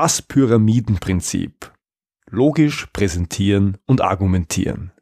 [0.00, 1.72] Das Pyramidenprinzip.
[2.30, 4.92] Logisch präsentieren und argumentieren.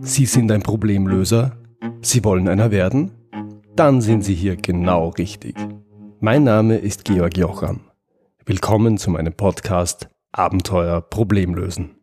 [0.00, 1.58] Sie sind ein Problemlöser?
[2.00, 3.10] Sie wollen einer werden?
[3.74, 5.54] Dann sind Sie hier genau richtig.
[6.18, 7.80] Mein Name ist Georg Jocham.
[8.46, 11.96] Willkommen zu meinem Podcast Abenteuer Problemlösen.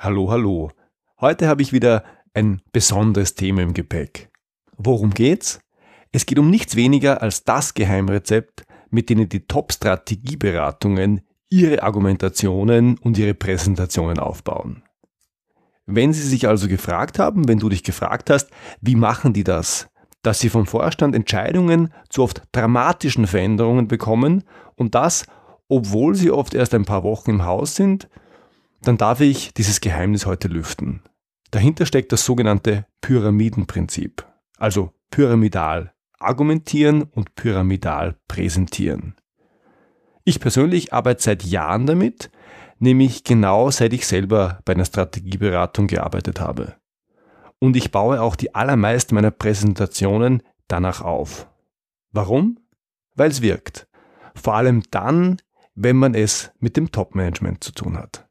[0.00, 0.72] Hallo, hallo.
[1.20, 2.02] Heute habe ich wieder
[2.32, 4.30] ein besonderes Thema im Gepäck.
[4.78, 5.60] Worum geht's?
[6.12, 13.18] Es geht um nichts weniger als das Geheimrezept, mit denen die Top-Strategieberatungen ihre Argumentationen und
[13.18, 14.82] ihre Präsentationen aufbauen.
[15.84, 18.48] Wenn Sie sich also gefragt haben, wenn du dich gefragt hast,
[18.80, 19.90] wie machen die das,
[20.22, 24.44] dass sie vom Vorstand Entscheidungen zu oft dramatischen Veränderungen bekommen
[24.76, 25.26] und das,
[25.68, 28.08] obwohl sie oft erst ein paar Wochen im Haus sind,
[28.82, 31.02] dann darf ich dieses Geheimnis heute lüften.
[31.50, 34.24] Dahinter steckt das sogenannte Pyramidenprinzip,
[34.58, 39.16] also pyramidal argumentieren und pyramidal präsentieren.
[40.24, 42.30] Ich persönlich arbeite seit Jahren damit,
[42.78, 46.76] nämlich genau seit ich selber bei einer Strategieberatung gearbeitet habe.
[47.58, 51.48] Und ich baue auch die allermeisten meiner Präsentationen danach auf.
[52.12, 52.58] Warum?
[53.14, 53.88] Weil es wirkt.
[54.34, 55.38] Vor allem dann,
[55.74, 58.28] wenn man es mit dem Top-Management zu tun hat.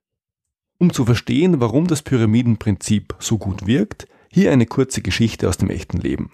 [0.80, 5.69] Um zu verstehen, warum das Pyramidenprinzip so gut wirkt, hier eine kurze Geschichte aus dem
[5.69, 6.31] echten Leben.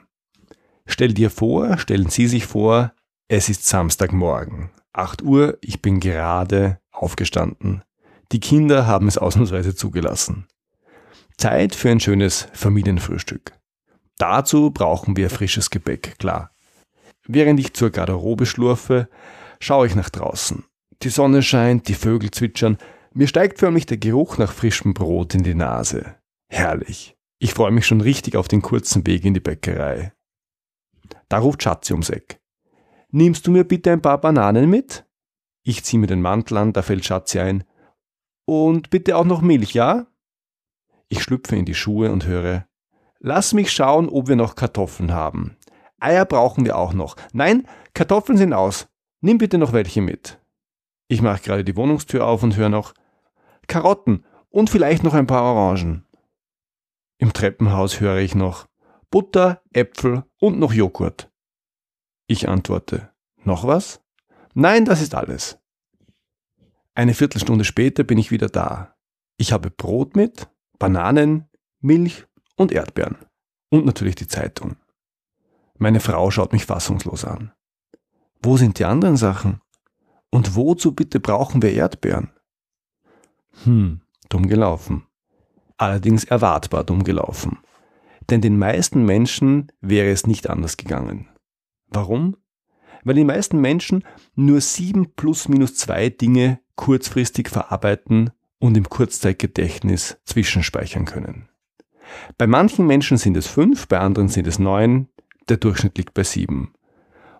[0.86, 2.94] Stell dir vor, stellen Sie sich vor,
[3.28, 7.84] es ist Samstagmorgen, 8 Uhr, ich bin gerade aufgestanden.
[8.32, 10.46] Die Kinder haben es ausnahmsweise zugelassen.
[11.38, 13.54] Zeit für ein schönes Familienfrühstück.
[14.20, 16.52] Dazu brauchen wir frisches Gebäck, klar.
[17.28, 19.10] Während ich zur Garderobe schlurfe,
[19.60, 20.64] schaue ich nach draußen.
[21.02, 22.78] Die Sonne scheint, die Vögel zwitschern,
[23.16, 26.16] mir steigt förmlich der Geruch nach frischem Brot in die Nase.
[26.50, 27.18] Herrlich.
[27.40, 30.14] Ich freue mich schon richtig auf den kurzen Weg in die Bäckerei.
[31.30, 32.42] Da ruft Schatzi ums Eck.
[33.12, 35.06] Nimmst du mir bitte ein paar Bananen mit?
[35.64, 37.64] Ich ziehe mir den Mantel an, da fällt Schatzi ein.
[38.46, 40.08] Und bitte auch noch Milch, ja?
[41.08, 42.68] Ich schlüpfe in die Schuhe und höre.
[43.20, 45.56] Lass mich schauen, ob wir noch Kartoffeln haben.
[46.00, 47.16] Eier brauchen wir auch noch.
[47.32, 48.88] Nein, Kartoffeln sind aus.
[49.22, 50.40] Nimm bitte noch welche mit.
[51.08, 52.94] Ich mache gerade die Wohnungstür auf und höre noch.
[53.68, 56.06] Karotten und vielleicht noch ein paar Orangen.
[57.18, 58.68] Im Treppenhaus höre ich noch
[59.10, 61.32] Butter, Äpfel und noch Joghurt.
[62.28, 63.12] Ich antworte,
[63.44, 64.02] noch was?
[64.54, 65.60] Nein, das ist alles.
[66.94, 68.96] Eine Viertelstunde später bin ich wieder da.
[69.38, 70.50] Ich habe Brot mit,
[70.80, 71.50] Bananen,
[71.80, 72.26] Milch
[72.56, 73.18] und Erdbeeren.
[73.70, 74.78] Und natürlich die Zeitung.
[75.78, 77.52] Meine Frau schaut mich fassungslos an.
[78.42, 79.62] Wo sind die anderen Sachen?
[80.30, 82.32] Und wozu bitte brauchen wir Erdbeeren?
[83.64, 85.06] Hm, dumm gelaufen.
[85.78, 87.60] Allerdings erwartbar dumm gelaufen.
[88.30, 91.30] Denn den meisten Menschen wäre es nicht anders gegangen.
[91.88, 92.38] Warum?
[93.04, 94.04] Weil die meisten Menschen
[94.36, 101.50] nur sieben plus minus zwei Dinge kurzfristig verarbeiten und im Kurzzeitgedächtnis zwischenspeichern können.
[102.38, 105.08] Bei manchen Menschen sind es fünf, bei anderen sind es neun,
[105.50, 106.74] der Durchschnitt liegt bei sieben.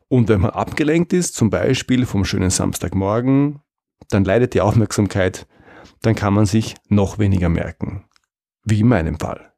[0.08, 3.62] Und wenn man abgelenkt ist, zum Beispiel vom schönen Samstagmorgen,
[4.10, 5.48] dann leidet die Aufmerksamkeit
[6.02, 8.06] dann kann man sich noch weniger merken.
[8.64, 9.54] Wie in meinem Fall.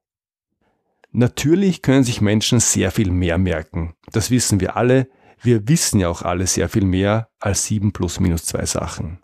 [1.12, 3.94] Natürlich können sich Menschen sehr viel mehr merken.
[4.12, 5.10] Das wissen wir alle.
[5.42, 9.20] Wir wissen ja auch alle sehr viel mehr als 7 plus minus 2 Sachen.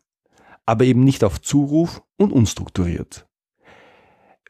[0.66, 3.28] Aber eben nicht auf Zuruf und unstrukturiert.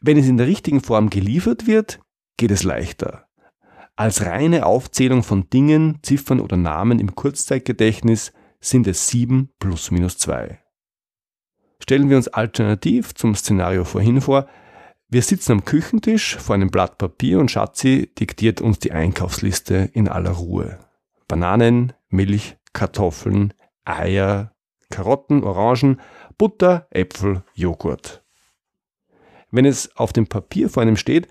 [0.00, 2.00] Wenn es in der richtigen Form geliefert wird,
[2.36, 3.26] geht es leichter.
[3.96, 10.18] Als reine Aufzählung von Dingen, Ziffern oder Namen im Kurzzeitgedächtnis sind es 7 plus minus
[10.18, 10.63] 2.
[11.80, 14.46] Stellen wir uns alternativ zum Szenario vorhin vor,
[15.08, 20.08] wir sitzen am Küchentisch vor einem Blatt Papier und Schatzi diktiert uns die Einkaufsliste in
[20.08, 20.78] aller Ruhe.
[21.28, 23.54] Bananen, Milch, Kartoffeln,
[23.84, 24.52] Eier,
[24.90, 26.00] Karotten, Orangen,
[26.36, 28.24] Butter, Äpfel, Joghurt.
[29.50, 31.28] Wenn es auf dem Papier vor einem steht,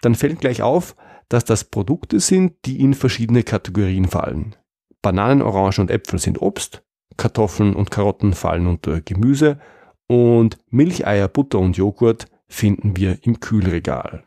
[0.00, 0.94] dann fällt gleich auf,
[1.28, 4.54] dass das Produkte sind, die in verschiedene Kategorien fallen.
[5.02, 6.84] Bananen, Orangen und Äpfel sind Obst,
[7.16, 9.58] Kartoffeln und Karotten fallen unter Gemüse
[10.06, 14.24] und Milch, Eier, Butter und Joghurt finden wir im Kühlregal.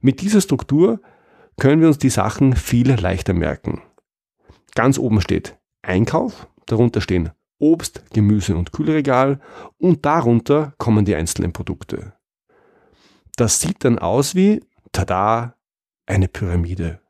[0.00, 1.00] Mit dieser Struktur
[1.58, 3.82] können wir uns die Sachen viel leichter merken.
[4.74, 9.40] Ganz oben steht Einkauf, darunter stehen Obst, Gemüse und Kühlregal
[9.78, 12.14] und darunter kommen die einzelnen Produkte.
[13.36, 14.60] Das sieht dann aus wie,
[14.92, 15.56] tada,
[16.06, 17.00] eine Pyramide.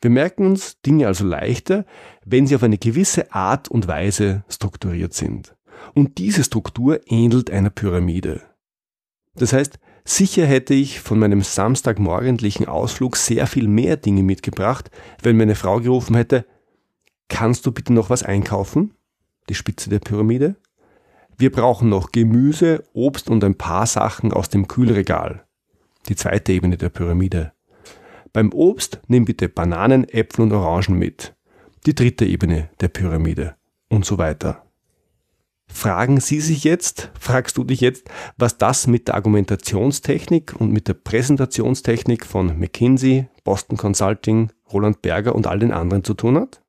[0.00, 1.84] Wir merken uns Dinge also leichter,
[2.24, 5.56] wenn sie auf eine gewisse Art und Weise strukturiert sind.
[5.94, 8.42] Und diese Struktur ähnelt einer Pyramide.
[9.34, 9.78] Das heißt,
[10.10, 14.90] Sicher hätte ich von meinem samstagmorgendlichen Ausflug sehr viel mehr Dinge mitgebracht,
[15.22, 16.46] wenn meine Frau gerufen hätte,
[17.28, 18.94] kannst du bitte noch was einkaufen?
[19.50, 20.56] Die Spitze der Pyramide.
[21.36, 25.44] Wir brauchen noch Gemüse, Obst und ein paar Sachen aus dem Kühlregal.
[26.08, 27.52] Die zweite Ebene der Pyramide.
[28.32, 31.36] Beim Obst nimm bitte Bananen, Äpfel und Orangen mit.
[31.84, 33.56] Die dritte Ebene der Pyramide.
[33.90, 34.67] Und so weiter.
[35.70, 40.88] Fragen Sie sich jetzt, fragst du dich jetzt, was das mit der Argumentationstechnik und mit
[40.88, 46.62] der Präsentationstechnik von McKinsey, Boston Consulting, Roland Berger und all den anderen zu tun hat?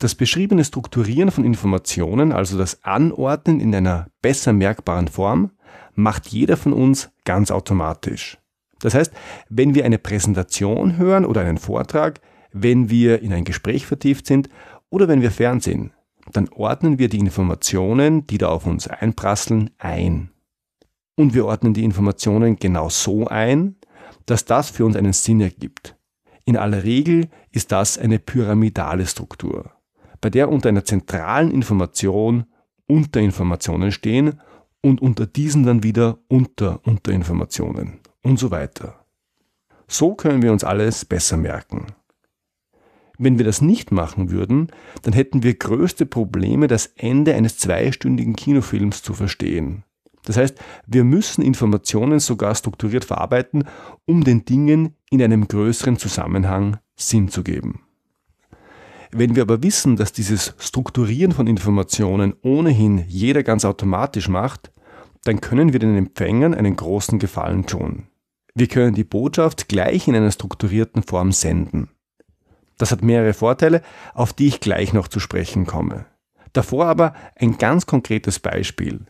[0.00, 5.52] Das beschriebene Strukturieren von Informationen, also das Anordnen in einer besser merkbaren Form,
[5.94, 8.38] macht jeder von uns ganz automatisch.
[8.80, 9.12] Das heißt,
[9.48, 12.20] wenn wir eine Präsentation hören oder einen Vortrag,
[12.52, 14.50] wenn wir in ein Gespräch vertieft sind
[14.90, 15.93] oder wenn wir Fernsehen,
[16.32, 20.30] dann ordnen wir die Informationen, die da auf uns einprasseln, ein.
[21.16, 23.76] Und wir ordnen die Informationen genau so ein,
[24.26, 25.96] dass das für uns einen Sinn ergibt.
[26.44, 29.70] In aller Regel ist das eine pyramidale Struktur,
[30.20, 32.46] bei der unter einer zentralen Information
[32.86, 34.40] Unterinformationen stehen
[34.82, 39.06] und unter diesen dann wieder Unter-Unterinformationen und so weiter.
[39.86, 41.86] So können wir uns alles besser merken.
[43.18, 44.68] Wenn wir das nicht machen würden,
[45.02, 49.84] dann hätten wir größte Probleme, das Ende eines zweistündigen Kinofilms zu verstehen.
[50.24, 53.64] Das heißt, wir müssen Informationen sogar strukturiert verarbeiten,
[54.06, 57.82] um den Dingen in einem größeren Zusammenhang Sinn zu geben.
[59.12, 64.72] Wenn wir aber wissen, dass dieses Strukturieren von Informationen ohnehin jeder ganz automatisch macht,
[65.22, 68.08] dann können wir den Empfängern einen großen Gefallen tun.
[68.54, 71.90] Wir können die Botschaft gleich in einer strukturierten Form senden.
[72.78, 73.82] Das hat mehrere Vorteile,
[74.14, 76.06] auf die ich gleich noch zu sprechen komme.
[76.52, 79.06] Davor aber ein ganz konkretes Beispiel.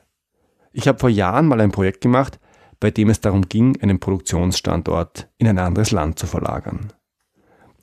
[0.73, 2.41] Ich habe vor Jahren mal ein Projekt gemacht,
[2.81, 6.93] bei dem es darum ging, einen Produktionsstandort in ein anderes Land zu verlagern.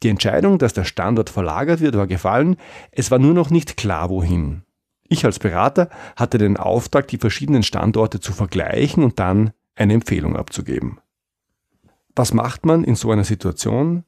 [0.04, 2.58] Die Entscheidung, dass der Standort verlagert wird, war gefallen,
[2.92, 4.64] es war nur noch nicht klar, wohin.
[5.08, 10.36] Ich als Berater hatte den Auftrag, die verschiedenen Standorte zu vergleichen und dann eine Empfehlung
[10.36, 11.00] abzugeben.
[12.16, 14.06] Was macht man in so einer Situation?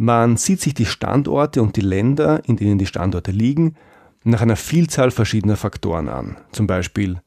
[0.00, 3.74] Man sieht sich die Standorte und die Länder, in denen die Standorte liegen,
[4.22, 6.36] nach einer Vielzahl verschiedener Faktoren an.
[6.52, 7.20] Zum Beispiel,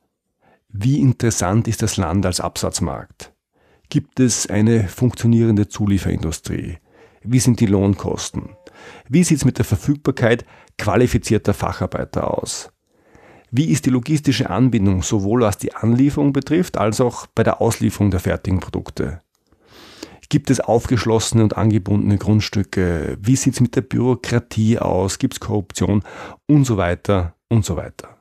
[0.70, 3.34] wie interessant ist das Land als Absatzmarkt?
[3.90, 6.78] Gibt es eine funktionierende Zulieferindustrie?
[7.24, 8.56] Wie sind die Lohnkosten?
[9.10, 10.46] Wie sieht es mit der Verfügbarkeit
[10.78, 12.72] qualifizierter Facharbeiter aus?
[13.52, 18.12] Wie ist die logistische Anbindung sowohl was die Anlieferung betrifft, als auch bei der Auslieferung
[18.12, 19.20] der fertigen Produkte?
[20.32, 23.18] Gibt es aufgeschlossene und angebundene Grundstücke?
[23.20, 25.20] Wie sieht es mit der Bürokratie aus?
[25.20, 26.04] Gibt es Korruption?
[26.48, 28.16] Und so weiter und so weiter.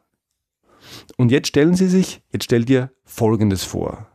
[1.16, 4.08] Und jetzt stellen Sie sich, jetzt stell dir Folgendes vor.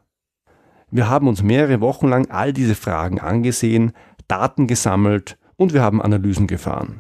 [0.92, 3.94] Wir haben uns mehrere Wochen lang all diese Fragen angesehen,
[4.28, 7.00] Daten gesammelt und wir haben Analysen gefahren.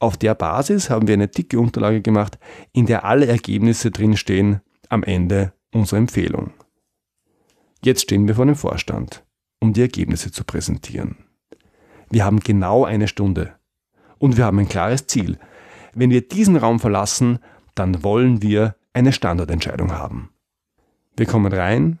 [0.00, 2.38] Auf der Basis haben wir eine dicke Unterlage gemacht,
[2.74, 6.52] in der alle Ergebnisse drinstehen am Ende unserer Empfehlung.
[7.82, 9.24] Jetzt stehen wir vor dem Vorstand
[9.60, 11.16] um die Ergebnisse zu präsentieren.
[12.10, 13.54] Wir haben genau eine Stunde.
[14.18, 15.38] Und wir haben ein klares Ziel.
[15.94, 17.38] Wenn wir diesen Raum verlassen,
[17.74, 20.30] dann wollen wir eine Standortentscheidung haben.
[21.16, 21.98] Wir kommen rein.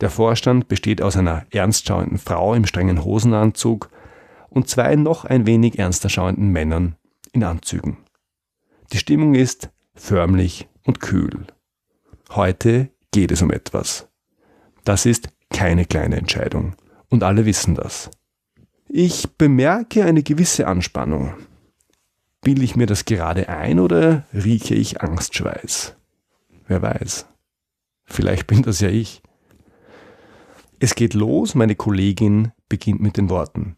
[0.00, 3.90] Der Vorstand besteht aus einer ernstschauenden Frau im strengen Hosenanzug
[4.50, 6.96] und zwei noch ein wenig ernster schauenden Männern
[7.32, 7.98] in Anzügen.
[8.92, 11.46] Die Stimmung ist förmlich und kühl.
[12.30, 14.08] Heute geht es um etwas.
[14.84, 16.74] Das ist keine kleine Entscheidung.
[17.08, 18.10] Und alle wissen das.
[18.88, 21.34] Ich bemerke eine gewisse Anspannung.
[22.42, 25.96] Bilde ich mir das gerade ein oder rieche ich Angstschweiß?
[26.66, 27.26] Wer weiß.
[28.04, 29.22] Vielleicht bin das ja ich.
[30.80, 33.76] Es geht los, meine Kollegin beginnt mit den Worten.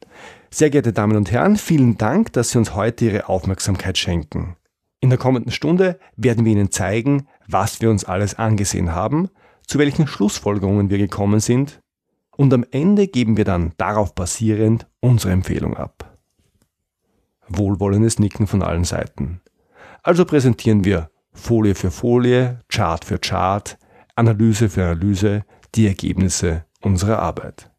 [0.50, 4.56] Sehr geehrte Damen und Herren, vielen Dank, dass Sie uns heute Ihre Aufmerksamkeit schenken.
[5.00, 9.28] In der kommenden Stunde werden wir Ihnen zeigen, was wir uns alles angesehen haben,
[9.66, 11.80] zu welchen Schlussfolgerungen wir gekommen sind
[12.37, 16.16] und am Ende geben wir dann darauf basierend unsere Empfehlung ab.
[17.49, 19.40] Wohlwollendes Nicken von allen Seiten.
[20.02, 23.78] Also präsentieren wir Folie für Folie, Chart für Chart,
[24.14, 25.44] Analyse für Analyse
[25.75, 27.70] die Ergebnisse unserer Arbeit.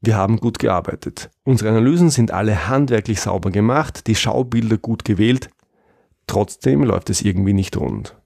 [0.00, 1.30] Wir haben gut gearbeitet.
[1.44, 5.50] Unsere Analysen sind alle handwerklich sauber gemacht, die Schaubilder gut gewählt.
[6.26, 8.16] Trotzdem läuft es irgendwie nicht rund.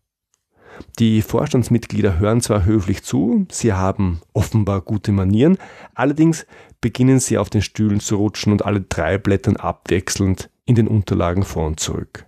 [0.99, 5.59] Die Vorstandsmitglieder hören zwar höflich zu, sie haben offenbar gute Manieren,
[5.95, 6.47] allerdings
[6.81, 11.43] beginnen sie auf den Stühlen zu rutschen und alle drei blättern abwechselnd in den Unterlagen
[11.43, 12.27] vor und zurück.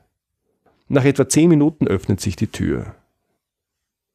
[0.89, 2.95] Nach etwa zehn Minuten öffnet sich die Tür.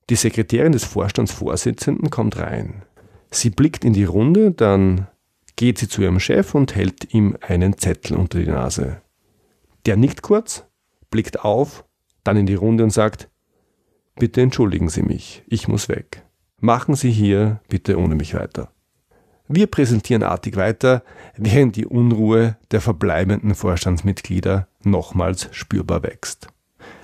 [0.09, 2.83] Die Sekretärin des Vorstandsvorsitzenden kommt rein.
[3.31, 5.07] Sie blickt in die Runde, dann
[5.55, 9.01] geht sie zu ihrem Chef und hält ihm einen Zettel unter die Nase.
[9.85, 10.65] Der nickt kurz,
[11.09, 11.83] blickt auf,
[12.23, 13.29] dann in die Runde und sagt,
[14.19, 16.23] bitte entschuldigen Sie mich, ich muss weg.
[16.59, 18.71] Machen Sie hier bitte ohne mich weiter.
[19.47, 21.03] Wir präsentieren artig weiter,
[21.37, 26.49] während die Unruhe der verbleibenden Vorstandsmitglieder nochmals spürbar wächst.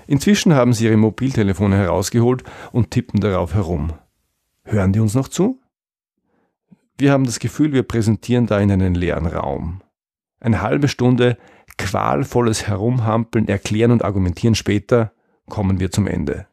[0.07, 2.43] Inzwischen haben sie ihre Mobiltelefone herausgeholt
[2.73, 3.93] und tippen darauf herum.
[4.65, 5.61] Hören die uns noch zu?
[6.97, 9.81] Wir haben das Gefühl, wir präsentieren da in einen leeren Raum.
[10.41, 11.37] Eine halbe Stunde
[11.77, 15.13] qualvolles Herumhampeln, Erklären und Argumentieren später
[15.47, 16.47] kommen wir zum Ende.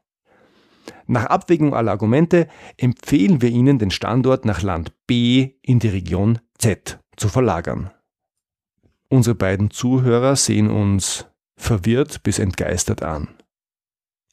[1.11, 6.39] Nach Abwägung aller Argumente empfehlen wir Ihnen, den Standort nach Land B in die Region
[6.57, 7.91] Z zu verlagern.
[9.09, 11.27] Unsere beiden Zuhörer sehen uns
[11.57, 13.27] verwirrt bis entgeistert an.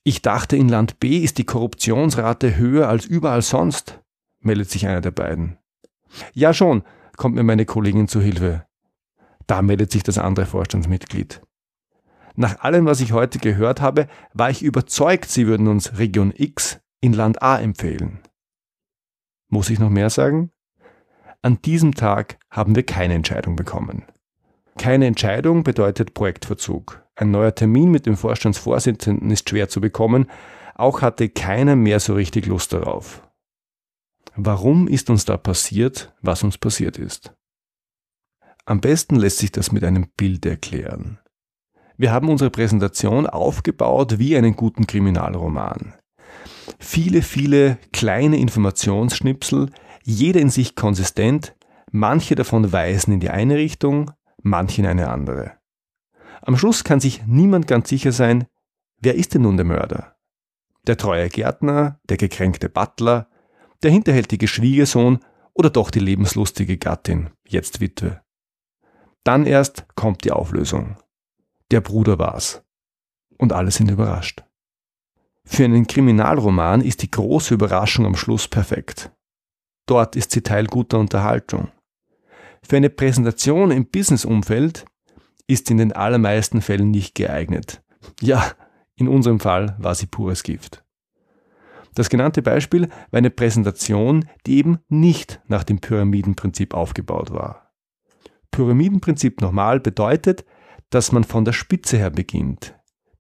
[0.04, 4.00] Ich dachte, in Land B ist die Korruptionsrate höher als überall sonst,
[4.40, 5.58] meldet sich einer der beiden.
[6.36, 6.84] Ja schon,
[7.16, 8.68] kommt mir meine Kollegin zu Hilfe.
[9.48, 11.42] Da meldet sich das andere Vorstandsmitglied.
[12.40, 16.80] Nach allem, was ich heute gehört habe, war ich überzeugt, Sie würden uns Region X
[17.02, 18.20] in Land A empfehlen.
[19.50, 20.52] Muss ich noch mehr sagen?
[21.42, 24.04] An diesem Tag haben wir keine Entscheidung bekommen.
[24.78, 27.04] Keine Entscheidung bedeutet Projektverzug.
[27.16, 30.30] Ein neuer Termin mit dem Vorstandsvorsitzenden ist schwer zu bekommen.
[30.76, 33.28] Auch hatte keiner mehr so richtig Lust darauf.
[34.36, 37.34] Warum ist uns da passiert, was uns passiert ist?
[38.66, 41.18] Am besten lässt sich das mit einem Bild erklären.
[41.98, 45.96] Wir haben unsere Präsentation aufgebaut wie einen guten Kriminalroman.
[46.78, 49.72] Viele, viele kleine Informationsschnipsel,
[50.04, 51.56] jeder in sich konsistent,
[51.92, 54.12] manche davon weisen in die eine Richtung,
[54.44, 55.54] manche in eine andere.
[56.42, 58.46] Am Schluss kann sich niemand ganz sicher sein,
[59.00, 60.16] wer ist denn nun der Mörder?
[60.86, 63.28] Der treue Gärtner, der gekränkte Butler,
[63.82, 65.20] der hinterhältige Schwiegersohn
[65.54, 68.22] oder doch die lebenslustige Gattin, jetzt Witwe.
[69.24, 70.98] Dann erst kommt die Auflösung.
[71.72, 72.64] Der Bruder war's.
[73.38, 74.44] Und alle sind überrascht.
[75.44, 79.12] Für einen Kriminalroman ist die große Überraschung am Schluss perfekt.
[79.86, 81.70] Dort ist sie Teil guter Unterhaltung.
[82.62, 84.86] Für eine Präsentation im Businessumfeld
[85.48, 87.82] ist in den allermeisten Fällen nicht geeignet.
[88.22, 88.52] Ja,
[88.96, 90.84] in unserem Fall war sie pures Gift.
[91.96, 97.72] Das genannte Beispiel war eine Präsentation, die eben nicht nach dem Pyramidenprinzip aufgebaut war.
[98.52, 100.46] Pyramidenprinzip nochmal bedeutet,
[100.90, 102.76] dass man von der Spitze her beginnt,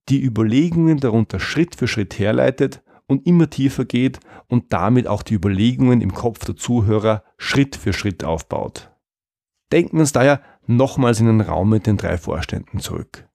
[0.10, 5.34] die Überlegungen darunter Schritt für Schritt herleitet und immer tiefer geht und damit auch die
[5.34, 8.92] Überlegungen im Kopf der Zuhörer Schritt für Schritt aufbaut.
[9.72, 13.28] Denken wir uns daher nochmals in den Raum mit den drei Vorständen zurück.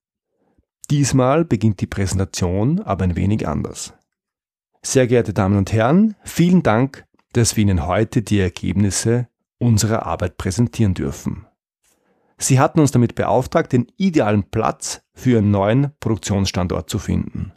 [0.90, 3.94] Diesmal beginnt die Präsentation aber ein wenig anders.
[4.82, 10.36] Sehr geehrte Damen und Herren, vielen Dank, dass wir Ihnen heute die Ergebnisse unserer Arbeit
[10.36, 11.46] präsentieren dürfen.
[12.38, 17.52] Sie hatten uns damit beauftragt, den idealen Platz für einen neuen Produktionsstandort zu finden.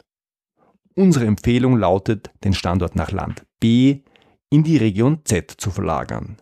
[0.94, 4.02] Unsere Empfehlung lautet, den Standort nach Land B
[4.50, 6.36] in die Region Z zu verlagern.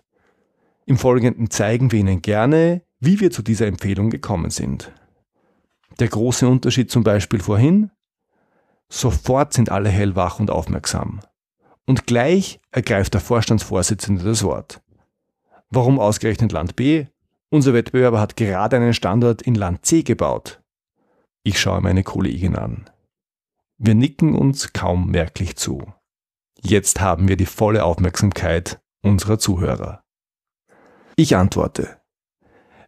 [0.86, 4.92] Im Folgenden zeigen wir Ihnen gerne, wie wir zu dieser Empfehlung gekommen sind.
[5.98, 7.90] Der große Unterschied zum Beispiel vorhin?
[8.88, 11.20] Sofort sind alle hellwach und aufmerksam.
[11.86, 14.82] Und gleich ergreift der Vorstandsvorsitzende das Wort.
[15.70, 17.06] Warum ausgerechnet Land B?
[17.54, 20.60] Unser Wettbewerber hat gerade einen Standort in Land C gebaut.
[21.44, 22.90] Ich schaue meine Kollegin an.
[23.78, 25.80] Wir nicken uns kaum merklich zu.
[26.60, 30.02] Jetzt haben wir die volle Aufmerksamkeit unserer Zuhörer.
[31.14, 32.00] Ich antworte.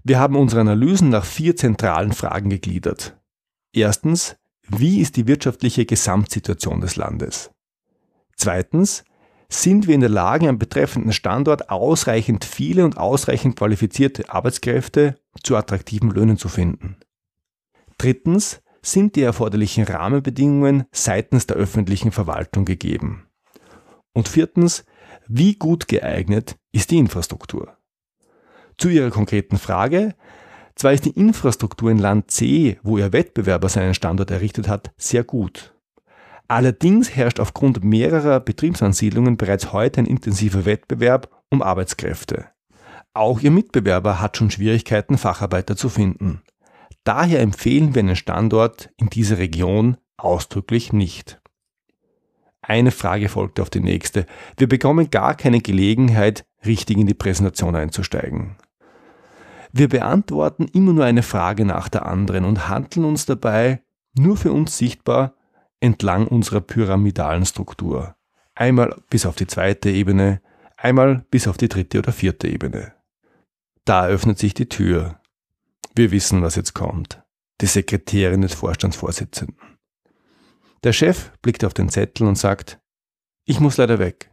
[0.03, 3.17] Wir haben unsere Analysen nach vier zentralen Fragen gegliedert.
[3.73, 4.35] Erstens,
[4.67, 7.53] wie ist die wirtschaftliche Gesamtsituation des Landes?
[8.35, 9.05] Zweitens,
[9.49, 15.57] sind wir in der Lage, am betreffenden Standort ausreichend viele und ausreichend qualifizierte Arbeitskräfte zu
[15.57, 16.97] attraktiven Löhnen zu finden.
[17.99, 23.27] Drittens sind die erforderlichen Rahmenbedingungen seitens der öffentlichen Verwaltung gegeben.
[24.13, 24.85] Und viertens,
[25.27, 27.77] wie gut geeignet ist die Infrastruktur?
[28.79, 30.15] Zu Ihrer konkreten Frage.
[30.75, 35.25] Zwar ist die Infrastruktur in Land C, wo Ihr Wettbewerber seinen Standort errichtet hat, sehr
[35.25, 35.76] gut.
[36.49, 42.47] Allerdings herrscht aufgrund mehrerer Betriebsansiedlungen bereits heute ein intensiver Wettbewerb um Arbeitskräfte.
[43.15, 46.43] Auch Ihr Mitbewerber hat schon Schwierigkeiten, Facharbeiter zu finden.
[47.05, 51.41] Daher empfehlen wir einen Standort in dieser Region ausdrücklich nicht.
[52.63, 54.27] Eine Frage folgte auf die nächste.
[54.57, 58.57] Wir bekommen gar keine Gelegenheit, richtig in die Präsentation einzusteigen.
[59.73, 63.83] Wir beantworten immer nur eine Frage nach der anderen und handeln uns dabei
[64.15, 65.36] nur für uns sichtbar
[65.87, 68.17] entlang unserer pyramidalen Struktur.
[68.55, 70.41] einmal bis auf die zweite Ebene,
[70.77, 72.95] einmal bis auf die dritte oder vierte Ebene.
[73.85, 75.21] Da öffnet sich die Tür.
[75.95, 77.23] Wir wissen, was jetzt kommt.
[77.61, 79.57] Die Sekretärin des Vorstandsvorsitzenden.
[80.85, 82.81] Der Chef blickt auf den Zettel und sagt,
[83.45, 84.33] ich muss leider weg.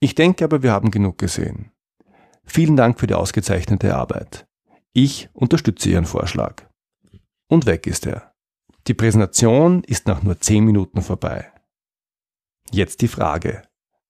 [0.00, 1.72] Ich denke aber, wir haben genug gesehen.
[2.44, 4.46] Vielen Dank für die ausgezeichnete Arbeit.
[4.92, 6.68] Ich unterstütze Ihren Vorschlag.
[7.48, 8.35] Und weg ist er.
[8.86, 11.50] Die Präsentation ist nach nur zehn Minuten vorbei.
[12.70, 13.62] Jetzt die Frage.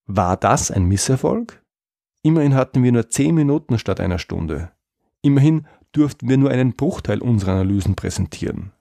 [0.06, 1.62] War das ein Misserfolg?
[2.23, 4.73] Immerhin hatten wir nur zehn Minuten statt einer Stunde.
[5.23, 8.73] Immerhin durften wir nur einen Bruchteil unserer Analysen präsentieren.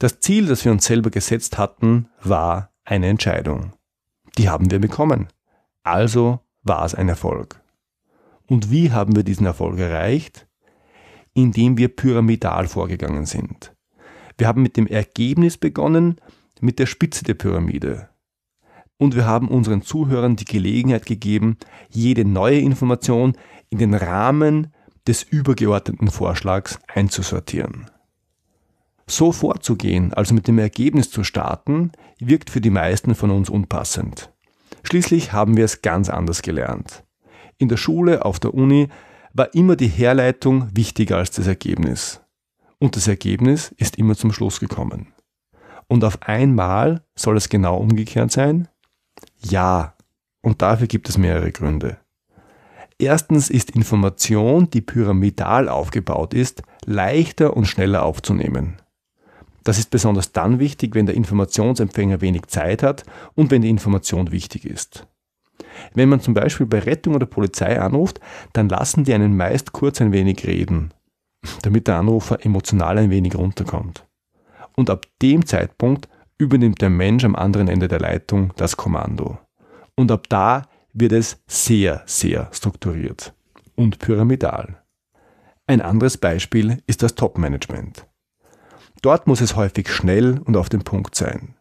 [0.00, 3.72] Das Ziel, das wir uns selber gesetzt hatten, war eine Entscheidung.
[4.36, 5.28] Die haben wir bekommen.
[5.84, 7.60] Also war es ein Erfolg.
[8.48, 10.48] Und wie haben wir diesen Erfolg erreicht?
[11.34, 13.71] Indem wir pyramidal vorgegangen sind.
[14.42, 16.16] Wir haben mit dem Ergebnis begonnen,
[16.60, 18.08] mit der Spitze der Pyramide.
[18.96, 21.58] Und wir haben unseren Zuhörern die Gelegenheit gegeben,
[21.90, 23.34] jede neue Information
[23.70, 24.74] in den Rahmen
[25.06, 27.88] des übergeordneten Vorschlags einzusortieren.
[29.06, 34.32] So vorzugehen, also mit dem Ergebnis zu starten, wirkt für die meisten von uns unpassend.
[34.82, 37.04] Schließlich haben wir es ganz anders gelernt.
[37.58, 38.88] In der Schule, auf der Uni
[39.34, 42.21] war immer die Herleitung wichtiger als das Ergebnis.
[42.82, 45.12] Und das Ergebnis ist immer zum Schluss gekommen.
[45.86, 48.66] Und auf einmal soll es genau umgekehrt sein?
[49.38, 49.94] Ja.
[50.40, 51.98] Und dafür gibt es mehrere Gründe.
[52.98, 58.82] Erstens ist Information, die pyramidal aufgebaut ist, leichter und schneller aufzunehmen.
[59.62, 63.04] Das ist besonders dann wichtig, wenn der Informationsempfänger wenig Zeit hat
[63.36, 65.06] und wenn die Information wichtig ist.
[65.94, 68.18] Wenn man zum Beispiel bei Rettung oder Polizei anruft,
[68.52, 70.92] dann lassen die einen meist kurz ein wenig reden,
[71.62, 74.06] damit der Anrufer emotional ein wenig runterkommt.
[74.76, 76.08] Und ab dem Zeitpunkt
[76.38, 79.38] übernimmt der Mensch am anderen Ende der Leitung das Kommando.
[79.96, 83.34] Und ab da wird es sehr, sehr strukturiert
[83.76, 84.82] und pyramidal.
[85.66, 88.06] Ein anderes Beispiel ist das Top-Management.
[89.00, 91.54] Dort muss es häufig schnell und auf den Punkt sein.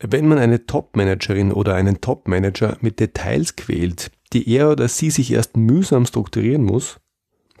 [0.00, 5.32] Wenn man eine Top-Managerin oder einen Top-Manager mit Details quält, die er oder sie sich
[5.32, 7.00] erst mühsam strukturieren muss,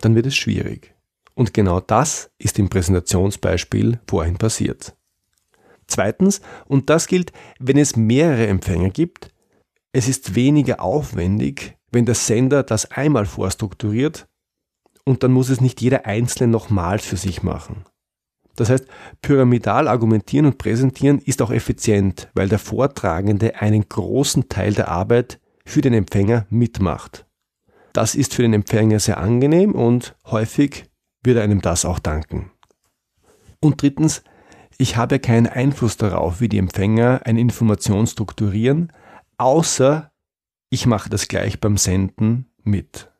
[0.00, 0.94] dann wird es schwierig.
[1.38, 4.96] Und genau das ist im Präsentationsbeispiel vorhin passiert.
[5.86, 9.32] Zweitens, und das gilt, wenn es mehrere Empfänger gibt,
[9.92, 14.26] es ist weniger aufwendig, wenn der Sender das einmal vorstrukturiert
[15.04, 17.84] und dann muss es nicht jeder Einzelne nochmals für sich machen.
[18.56, 18.88] Das heißt,
[19.22, 25.38] pyramidal argumentieren und präsentieren ist auch effizient, weil der Vortragende einen großen Teil der Arbeit
[25.64, 27.26] für den Empfänger mitmacht.
[27.92, 30.88] Das ist für den Empfänger sehr angenehm und häufig
[31.22, 32.50] wird einem das auch danken.
[33.60, 34.22] Und drittens,
[34.78, 38.92] ich habe keinen Einfluss darauf, wie die Empfänger eine Information strukturieren,
[39.36, 40.12] außer
[40.70, 43.10] ich mache das gleich beim Senden mit.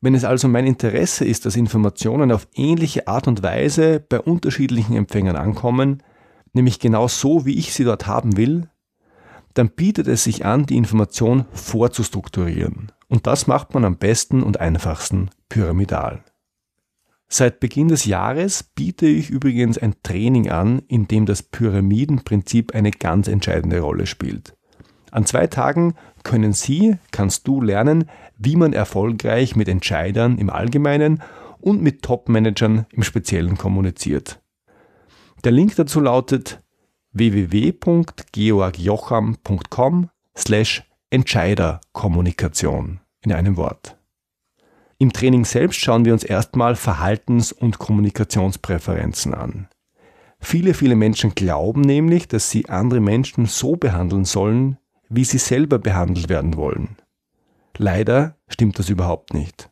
[0.00, 4.96] Wenn es also mein Interesse ist, dass Informationen auf ähnliche Art und Weise bei unterschiedlichen
[4.96, 6.02] Empfängern ankommen,
[6.52, 8.68] nämlich genau so, wie ich sie dort haben will,
[9.54, 12.92] dann bietet es sich an, die Information vorzustrukturieren.
[13.08, 16.24] Und das macht man am besten und einfachsten pyramidal.
[17.32, 22.90] Seit Beginn des Jahres biete ich übrigens ein Training an, in dem das Pyramidenprinzip eine
[22.90, 24.56] ganz entscheidende Rolle spielt.
[25.12, 31.22] An zwei Tagen können Sie, kannst du lernen, wie man erfolgreich mit Entscheidern im Allgemeinen
[31.60, 34.40] und mit Top-Managern im Speziellen kommuniziert.
[35.44, 36.60] Der Link dazu lautet
[37.12, 43.99] www.georgjocham.com slash Entscheiderkommunikation in einem Wort.
[45.02, 49.66] Im Training selbst schauen wir uns erstmal Verhaltens- und Kommunikationspräferenzen an.
[50.38, 54.76] Viele, viele Menschen glauben nämlich, dass sie andere Menschen so behandeln sollen,
[55.08, 56.98] wie sie selber behandelt werden wollen.
[57.78, 59.70] Leider stimmt das überhaupt nicht.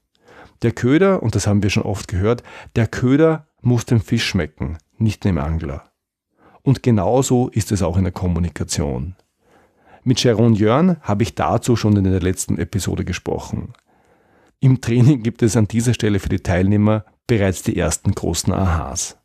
[0.62, 2.42] Der Köder, und das haben wir schon oft gehört,
[2.74, 5.90] der Köder muss dem Fisch schmecken, nicht dem Angler.
[6.62, 9.14] Und genauso ist es auch in der Kommunikation.
[10.04, 13.74] Mit Sharon Jörn habe ich dazu schon in der letzten Episode gesprochen.
[14.60, 19.16] Im Training gibt es an dieser Stelle für die Teilnehmer bereits die ersten großen Aha's.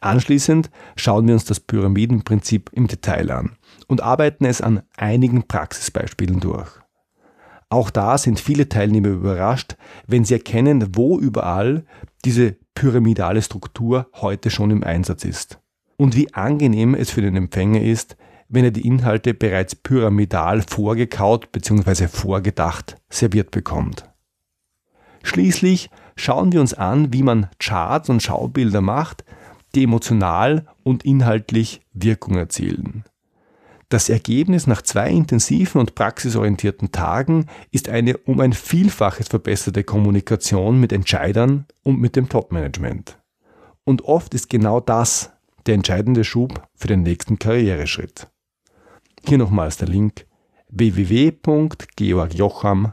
[0.00, 6.40] Anschließend schauen wir uns das Pyramidenprinzip im Detail an und arbeiten es an einigen Praxisbeispielen
[6.40, 6.70] durch.
[7.68, 9.76] Auch da sind viele Teilnehmer überrascht,
[10.08, 11.84] wenn sie erkennen, wo überall
[12.24, 15.60] diese pyramidale Struktur heute schon im Einsatz ist.
[15.96, 18.16] Und wie angenehm es für den Empfänger ist,
[18.48, 22.08] wenn er die Inhalte bereits pyramidal vorgekaut bzw.
[22.08, 24.04] vorgedacht serviert bekommt.
[25.26, 29.24] Schließlich schauen wir uns an, wie man Charts und Schaubilder macht,
[29.74, 33.02] die emotional und inhaltlich Wirkung erzielen.
[33.88, 40.78] Das Ergebnis nach zwei intensiven und praxisorientierten Tagen ist eine um ein Vielfaches verbesserte Kommunikation
[40.78, 43.18] mit Entscheidern und mit dem Topmanagement.
[43.82, 45.32] Und oft ist genau das
[45.66, 48.28] der entscheidende Schub für den nächsten Karriereschritt.
[49.26, 50.24] Hier nochmals der Link
[50.68, 52.92] www.georgjocham.com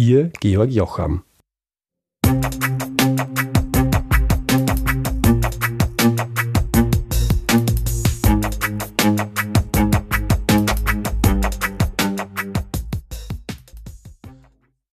[0.00, 1.24] Ihr Georg Jocham.